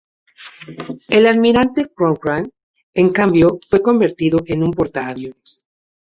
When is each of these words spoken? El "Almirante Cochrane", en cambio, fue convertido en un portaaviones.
El 1.09 1.27
"Almirante 1.27 1.89
Cochrane", 1.93 2.49
en 2.95 3.11
cambio, 3.11 3.59
fue 3.69 3.83
convertido 3.83 4.39
en 4.47 4.63
un 4.63 4.71
portaaviones. 4.71 5.67